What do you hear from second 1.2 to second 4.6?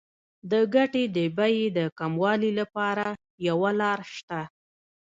بیې د کموالي لپاره یوه لار شته